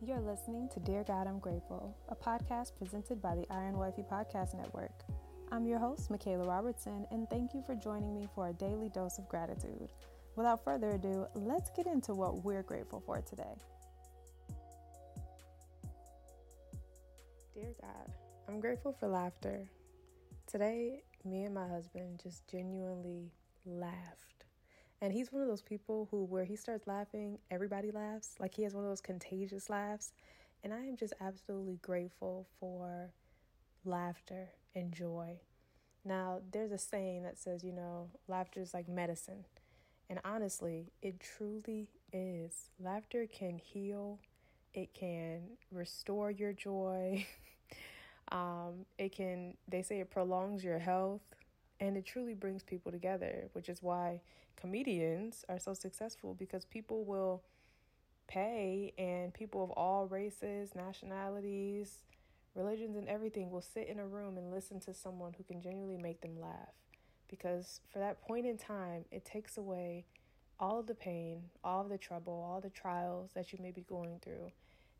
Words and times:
You're 0.00 0.20
listening 0.20 0.68
to 0.74 0.80
Dear 0.80 1.02
God, 1.02 1.26
I'm 1.26 1.40
Grateful, 1.40 1.92
a 2.08 2.14
podcast 2.14 2.76
presented 2.78 3.20
by 3.20 3.34
the 3.34 3.46
Iron 3.50 3.76
Wifey 3.76 4.04
Podcast 4.08 4.54
Network. 4.54 4.92
I'm 5.50 5.66
your 5.66 5.80
host, 5.80 6.08
Michaela 6.08 6.46
Robertson, 6.46 7.04
and 7.10 7.28
thank 7.28 7.52
you 7.52 7.64
for 7.66 7.74
joining 7.74 8.14
me 8.14 8.28
for 8.32 8.46
a 8.46 8.52
daily 8.52 8.90
dose 8.90 9.18
of 9.18 9.28
gratitude. 9.28 9.90
Without 10.36 10.62
further 10.62 10.90
ado, 10.90 11.26
let's 11.34 11.70
get 11.70 11.88
into 11.88 12.14
what 12.14 12.44
we're 12.44 12.62
grateful 12.62 13.02
for 13.04 13.20
today. 13.22 13.58
Dear 17.52 17.74
God, 17.82 18.12
I'm 18.46 18.60
grateful 18.60 18.92
for 18.92 19.08
laughter. 19.08 19.68
Today, 20.46 21.02
me 21.24 21.42
and 21.42 21.54
my 21.54 21.66
husband 21.66 22.20
just 22.22 22.48
genuinely 22.48 23.32
laughed. 23.66 24.44
And 25.00 25.12
he's 25.12 25.32
one 25.32 25.42
of 25.42 25.48
those 25.48 25.62
people 25.62 26.08
who, 26.10 26.24
where 26.24 26.44
he 26.44 26.56
starts 26.56 26.86
laughing, 26.86 27.38
everybody 27.50 27.90
laughs. 27.90 28.34
Like 28.40 28.54
he 28.54 28.64
has 28.64 28.74
one 28.74 28.84
of 28.84 28.90
those 28.90 29.00
contagious 29.00 29.70
laughs. 29.70 30.12
And 30.64 30.74
I 30.74 30.80
am 30.80 30.96
just 30.96 31.14
absolutely 31.20 31.78
grateful 31.82 32.48
for 32.58 33.12
laughter 33.84 34.48
and 34.74 34.92
joy. 34.92 35.40
Now, 36.04 36.40
there's 36.52 36.72
a 36.72 36.78
saying 36.78 37.22
that 37.24 37.38
says, 37.38 37.62
you 37.62 37.72
know, 37.72 38.10
laughter 38.26 38.60
is 38.60 38.74
like 38.74 38.88
medicine. 38.88 39.44
And 40.10 40.20
honestly, 40.24 40.92
it 41.02 41.20
truly 41.20 41.88
is. 42.12 42.70
Laughter 42.80 43.26
can 43.26 43.58
heal, 43.58 44.18
it 44.74 44.94
can 44.94 45.42
restore 45.70 46.30
your 46.30 46.52
joy. 46.52 47.26
um, 48.32 48.86
it 48.96 49.14
can, 49.14 49.54
they 49.68 49.82
say 49.82 50.00
it 50.00 50.10
prolongs 50.10 50.64
your 50.64 50.78
health. 50.78 51.22
And 51.80 51.96
it 51.96 52.04
truly 52.04 52.34
brings 52.34 52.62
people 52.62 52.90
together, 52.90 53.48
which 53.52 53.68
is 53.68 53.82
why 53.82 54.20
comedians 54.56 55.44
are 55.48 55.58
so 55.58 55.74
successful 55.74 56.34
because 56.34 56.64
people 56.64 57.04
will 57.04 57.42
pay 58.26 58.92
and 58.98 59.32
people 59.32 59.62
of 59.64 59.70
all 59.70 60.06
races, 60.06 60.74
nationalities, 60.74 62.02
religions, 62.54 62.96
and 62.96 63.08
everything 63.08 63.50
will 63.50 63.62
sit 63.62 63.88
in 63.88 63.98
a 63.98 64.06
room 64.06 64.36
and 64.36 64.50
listen 64.50 64.80
to 64.80 64.92
someone 64.92 65.32
who 65.36 65.44
can 65.44 65.60
genuinely 65.60 65.96
make 65.96 66.20
them 66.20 66.40
laugh. 66.40 66.74
Because 67.28 67.80
for 67.92 67.98
that 67.98 68.20
point 68.20 68.46
in 68.46 68.56
time, 68.56 69.04
it 69.10 69.24
takes 69.24 69.56
away 69.56 70.04
all 70.60 70.80
of 70.80 70.86
the 70.86 70.94
pain, 70.94 71.42
all 71.62 71.82
of 71.82 71.88
the 71.88 71.98
trouble, 71.98 72.32
all 72.32 72.60
the 72.60 72.70
trials 72.70 73.30
that 73.34 73.52
you 73.52 73.58
may 73.62 73.70
be 73.70 73.82
going 73.82 74.18
through. 74.22 74.50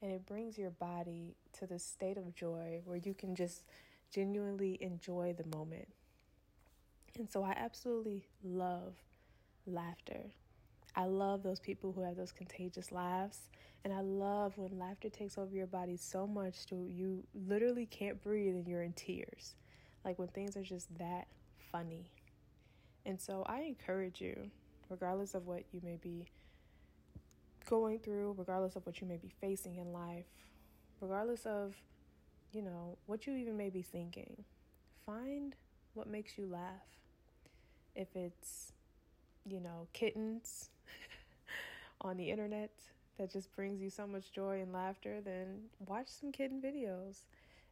And 0.00 0.12
it 0.12 0.26
brings 0.26 0.56
your 0.56 0.70
body 0.70 1.34
to 1.58 1.66
the 1.66 1.78
state 1.78 2.16
of 2.16 2.34
joy 2.34 2.80
where 2.84 2.98
you 2.98 3.14
can 3.14 3.34
just 3.34 3.64
genuinely 4.12 4.78
enjoy 4.80 5.34
the 5.36 5.56
moment. 5.56 5.88
And 7.16 7.30
so 7.30 7.42
I 7.42 7.52
absolutely 7.56 8.26
love 8.44 8.94
laughter. 9.66 10.30
I 10.94 11.04
love 11.04 11.42
those 11.42 11.60
people 11.60 11.92
who 11.92 12.02
have 12.02 12.16
those 12.16 12.32
contagious 12.32 12.90
laughs. 12.90 13.48
And 13.84 13.92
I 13.92 14.00
love 14.00 14.56
when 14.56 14.78
laughter 14.78 15.08
takes 15.08 15.38
over 15.38 15.54
your 15.54 15.66
body 15.66 15.96
so 15.96 16.26
much 16.26 16.66
to 16.66 16.74
you 16.74 17.22
literally 17.46 17.86
can't 17.86 18.20
breathe 18.22 18.54
and 18.54 18.66
you're 18.66 18.82
in 18.82 18.92
tears. 18.92 19.54
Like 20.04 20.18
when 20.18 20.28
things 20.28 20.56
are 20.56 20.62
just 20.62 20.96
that 20.98 21.28
funny. 21.70 22.10
And 23.06 23.20
so 23.20 23.44
I 23.46 23.60
encourage 23.60 24.20
you, 24.20 24.50
regardless 24.90 25.34
of 25.34 25.46
what 25.46 25.62
you 25.72 25.80
may 25.84 25.96
be 25.96 26.26
going 27.68 27.98
through, 27.98 28.34
regardless 28.36 28.76
of 28.76 28.84
what 28.86 29.00
you 29.00 29.06
may 29.06 29.16
be 29.16 29.32
facing 29.40 29.76
in 29.76 29.92
life, 29.92 30.24
regardless 31.00 31.46
of, 31.46 31.74
you 32.52 32.62
know, 32.62 32.96
what 33.06 33.26
you 33.26 33.34
even 33.34 33.56
may 33.56 33.70
be 33.70 33.82
thinking, 33.82 34.44
find 35.06 35.54
what 35.94 36.08
makes 36.08 36.38
you 36.38 36.46
laugh. 36.46 36.86
If 37.94 38.08
it's, 38.14 38.72
you 39.44 39.60
know, 39.60 39.86
kittens 39.92 40.70
on 42.00 42.16
the 42.16 42.30
internet 42.30 42.70
that 43.18 43.32
just 43.32 43.54
brings 43.54 43.80
you 43.80 43.90
so 43.90 44.06
much 44.06 44.32
joy 44.32 44.60
and 44.60 44.72
laughter, 44.72 45.20
then 45.20 45.62
watch 45.86 46.08
some 46.08 46.30
kitten 46.30 46.60
videos. 46.60 47.22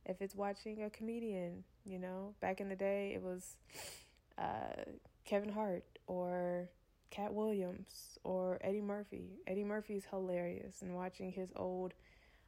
If 0.05 0.21
it's 0.21 0.35
watching 0.35 0.83
a 0.83 0.91
comedian, 0.91 1.65
you 1.85 1.99
know, 1.99 2.35
back 2.41 2.61
in 2.61 2.69
the 2.69 2.77
day 2.77 3.13
it 3.15 3.23
was 3.23 3.57
uh, 4.39 4.83
Kevin 5.25 5.51
Hart 5.51 5.85
or 6.07 6.69
Katt 7.11 7.33
Williams 7.33 8.19
or 8.25 8.59
Eddie 8.61 8.81
Murphy. 8.81 9.41
Eddie 9.47 9.65
Murphy's 9.65 10.05
hilarious, 10.11 10.83
and 10.83 10.95
watching 10.95 11.33
his 11.33 11.51
old 11.57 11.95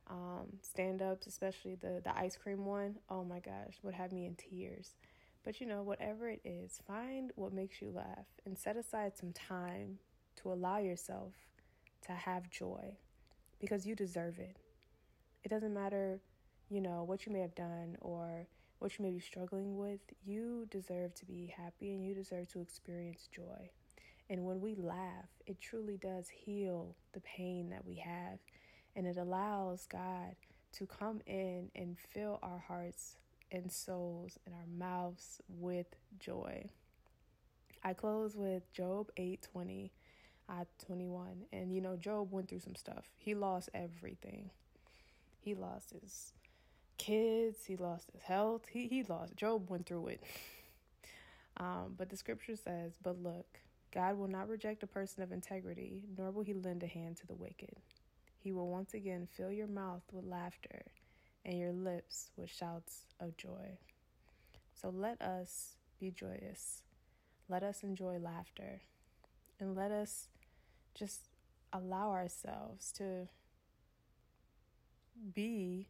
um, 0.09 0.47
stand 0.62 1.03
ups, 1.03 1.26
especially 1.26 1.76
the, 1.76 2.00
the 2.04 2.16
ice 2.16 2.37
cream 2.37 2.64
one, 2.64 2.97
oh 3.10 3.25
my 3.25 3.41
gosh, 3.41 3.78
would 3.82 3.94
have 3.94 4.12
me 4.12 4.26
in 4.26 4.34
tears. 4.34 4.94
But 5.44 5.60
you 5.60 5.66
know, 5.66 5.82
whatever 5.82 6.28
it 6.28 6.41
is, 6.44 6.81
find 6.87 7.32
what 7.37 7.53
makes 7.53 7.81
you 7.81 7.91
laugh 7.91 8.26
and 8.44 8.59
set 8.59 8.76
aside 8.76 9.16
some 9.16 9.32
time 9.32 9.99
to 10.37 10.53
allow 10.53 10.78
yourself 10.78 11.32
to 12.06 12.12
have 12.12 12.50
joy 12.50 12.97
because 13.60 13.87
you 13.87 13.94
deserve 13.94 14.38
it. 14.38 14.56
It 15.44 15.49
doesn't 15.49 15.75
matter, 15.75 16.21
you 16.69 16.81
know, 16.81 17.04
what 17.04 17.26
you 17.26 17.32
may 17.32 17.41
have 17.41 17.54
done 17.54 17.97
or 18.00 18.47
what 18.78 18.99
you 18.99 19.04
may 19.04 19.10
be 19.10 19.21
struggling 19.21 19.76
with. 19.76 20.00
You 20.25 20.66
deserve 20.71 21.15
to 21.16 21.25
be 21.26 21.53
happy 21.56 21.94
and 21.94 22.05
you 22.05 22.15
deserve 22.15 22.49
to 22.53 22.60
experience 22.60 23.28
joy. 23.34 23.70
And 24.31 24.44
when 24.44 24.60
we 24.60 24.75
laugh, 24.75 25.28
it 25.47 25.60
truly 25.60 25.97
does 25.97 26.28
heal 26.28 26.94
the 27.12 27.20
pain 27.20 27.70
that 27.70 27.87
we 27.87 27.97
have. 27.97 28.38
And 28.94 29.06
it 29.06 29.16
allows 29.16 29.87
God 29.87 30.34
to 30.72 30.87
come 30.87 31.20
in 31.26 31.70
and 31.75 31.97
fill 31.99 32.38
our 32.43 32.59
hearts 32.59 33.16
and 33.50 33.70
souls 33.70 34.38
and 34.47 34.54
our 34.54 34.66
mouths 34.66 35.41
with 35.48 35.86
joy. 36.19 36.70
I 37.82 37.92
close 37.94 38.36
with 38.36 38.70
Job 38.72 39.10
8:20 39.16 39.91
at 40.48 40.62
uh, 40.62 40.86
21. 40.86 41.44
And 41.53 41.75
you 41.75 41.81
know, 41.81 41.97
Job 41.97 42.32
went 42.32 42.48
through 42.48 42.60
some 42.60 42.75
stuff. 42.75 43.04
He 43.16 43.34
lost 43.34 43.69
everything. 43.75 44.50
He 45.41 45.54
lost 45.54 45.92
his 45.92 46.32
kids, 46.97 47.64
he 47.66 47.76
lost 47.76 48.10
his 48.12 48.22
health. 48.22 48.62
He 48.70 48.88
he 48.88 49.03
lost 49.03 49.37
Job 49.37 49.70
went 49.70 49.87
through 49.87 50.08
it. 50.08 50.22
um, 51.58 51.94
but 51.97 52.10
the 52.10 52.16
scripture 52.16 52.56
says, 52.56 52.92
"But 53.03 53.22
look, 53.22 53.60
God 53.92 54.19
will 54.19 54.28
not 54.28 54.48
reject 54.48 54.82
a 54.82 54.87
person 54.87 55.22
of 55.22 55.32
integrity, 55.32 56.04
nor 56.16 56.31
will 56.31 56.42
he 56.42 56.54
lend 56.54 56.82
a 56.82 56.87
hand 56.87 57.16
to 57.19 57.26
the 57.26 57.34
wicked. 57.34 57.76
He 58.38 58.53
will 58.53 58.69
once 58.69 58.94
again 58.94 59.28
fill 59.37 59.50
your 59.50 59.66
mouth 59.66 60.03
with 60.12 60.25
laughter 60.25 60.82
and 61.44 61.59
your 61.59 61.72
lips 61.72 62.31
with 62.37 62.50
shouts 62.50 63.04
of 63.21 63.37
joy. 63.37 63.78
So 64.75 64.91
let 64.91 65.21
us 65.21 65.75
be 65.99 66.10
joyous. 66.10 66.82
Let 67.49 67.62
us 67.62 67.82
enjoy 67.82 68.19
laughter. 68.19 68.82
And 69.60 69.75
let 69.75 69.91
us 69.91 70.28
just 70.94 71.28
allow 71.72 72.10
ourselves 72.10 72.93
to 72.93 73.28
be 75.34 75.88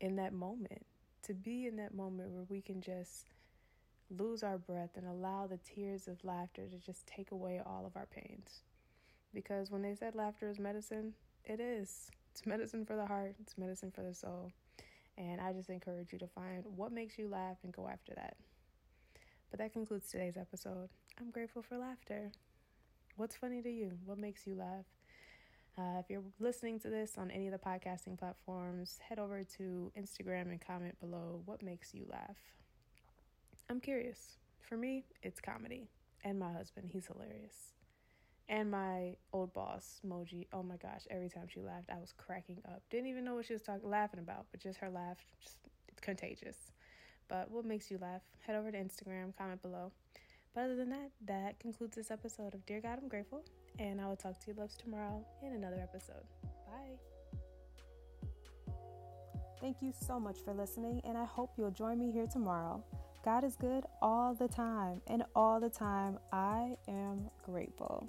in 0.00 0.16
that 0.16 0.32
moment, 0.32 0.86
to 1.22 1.34
be 1.34 1.66
in 1.66 1.76
that 1.76 1.94
moment 1.94 2.30
where 2.30 2.46
we 2.48 2.60
can 2.60 2.80
just 2.80 3.26
lose 4.10 4.42
our 4.42 4.58
breath 4.58 4.90
and 4.96 5.06
allow 5.06 5.46
the 5.46 5.58
tears 5.58 6.06
of 6.06 6.24
laughter 6.24 6.62
to 6.66 6.78
just 6.78 7.06
take 7.06 7.32
away 7.32 7.60
all 7.64 7.84
of 7.86 7.96
our 7.96 8.06
pains. 8.06 8.62
Because 9.34 9.70
when 9.70 9.82
they 9.82 9.94
said 9.94 10.14
laughter 10.14 10.48
is 10.48 10.58
medicine, 10.58 11.12
it 11.44 11.60
is. 11.60 12.10
It's 12.32 12.46
medicine 12.46 12.84
for 12.84 12.96
the 12.96 13.06
heart, 13.06 13.34
it's 13.40 13.58
medicine 13.58 13.90
for 13.94 14.02
the 14.02 14.14
soul. 14.14 14.52
And 15.18 15.40
I 15.40 15.52
just 15.52 15.70
encourage 15.70 16.12
you 16.12 16.18
to 16.18 16.26
find 16.26 16.64
what 16.76 16.92
makes 16.92 17.18
you 17.18 17.28
laugh 17.28 17.56
and 17.62 17.72
go 17.72 17.88
after 17.88 18.14
that. 18.14 18.36
But 19.50 19.60
that 19.60 19.72
concludes 19.72 20.10
today's 20.10 20.36
episode. 20.36 20.88
I'm 21.18 21.30
grateful 21.30 21.62
for 21.62 21.78
laughter. 21.78 22.32
What's 23.16 23.36
funny 23.36 23.62
to 23.62 23.70
you? 23.70 23.92
What 24.04 24.18
makes 24.18 24.46
you 24.46 24.56
laugh? 24.56 24.84
Uh, 25.78 25.98
if 26.00 26.06
you're 26.08 26.22
listening 26.40 26.80
to 26.80 26.88
this 26.88 27.16
on 27.18 27.30
any 27.30 27.46
of 27.46 27.52
the 27.52 27.58
podcasting 27.58 28.18
platforms, 28.18 28.98
head 29.06 29.18
over 29.18 29.42
to 29.58 29.92
Instagram 29.98 30.50
and 30.50 30.60
comment 30.60 30.98
below 31.00 31.40
what 31.44 31.62
makes 31.62 31.94
you 31.94 32.06
laugh. 32.10 32.36
I'm 33.68 33.80
curious. 33.80 34.36
For 34.60 34.76
me, 34.76 35.04
it's 35.22 35.40
comedy. 35.40 35.88
And 36.24 36.38
my 36.38 36.52
husband, 36.52 36.90
he's 36.92 37.06
hilarious. 37.06 37.75
And 38.48 38.70
my 38.70 39.16
old 39.32 39.52
boss, 39.52 40.00
Moji, 40.06 40.46
oh 40.52 40.62
my 40.62 40.76
gosh, 40.76 41.02
every 41.10 41.28
time 41.28 41.48
she 41.48 41.60
laughed, 41.60 41.90
I 41.90 41.98
was 41.98 42.14
cracking 42.16 42.58
up. 42.66 42.80
Didn't 42.90 43.08
even 43.08 43.24
know 43.24 43.34
what 43.34 43.46
she 43.46 43.54
was 43.54 43.62
talking 43.62 43.88
laughing 43.88 44.20
about, 44.20 44.46
but 44.52 44.60
just 44.60 44.78
her 44.78 44.88
laugh, 44.88 45.16
just 45.42 45.56
it's 45.88 46.00
contagious. 46.00 46.56
But 47.28 47.50
what 47.50 47.64
makes 47.64 47.90
you 47.90 47.98
laugh? 48.00 48.22
Head 48.46 48.54
over 48.54 48.70
to 48.70 48.78
Instagram, 48.78 49.36
comment 49.36 49.62
below. 49.62 49.90
But 50.54 50.64
other 50.64 50.76
than 50.76 50.90
that, 50.90 51.10
that 51.26 51.58
concludes 51.58 51.96
this 51.96 52.10
episode 52.12 52.54
of 52.54 52.64
Dear 52.66 52.80
God, 52.80 52.98
I'm 53.02 53.08
Grateful. 53.08 53.44
And 53.78 54.00
I 54.00 54.06
will 54.06 54.16
talk 54.16 54.38
to 54.40 54.52
you 54.52 54.54
loves 54.56 54.76
tomorrow 54.76 55.26
in 55.42 55.52
another 55.52 55.80
episode. 55.82 56.24
Bye. 56.66 57.16
Thank 59.60 59.82
you 59.82 59.92
so 60.06 60.20
much 60.20 60.38
for 60.44 60.54
listening, 60.54 61.00
and 61.04 61.18
I 61.18 61.24
hope 61.24 61.54
you'll 61.58 61.70
join 61.72 61.98
me 61.98 62.12
here 62.12 62.26
tomorrow. 62.26 62.84
God 63.24 63.42
is 63.42 63.56
good 63.56 63.84
all 64.00 64.34
the 64.34 64.48
time, 64.48 65.02
and 65.08 65.24
all 65.34 65.58
the 65.58 65.70
time 65.70 66.18
I 66.32 66.76
am 66.86 67.28
grateful. 67.44 68.08